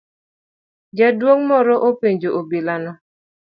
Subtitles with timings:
[0.97, 2.91] Jaduong' moro nopenjo obila no.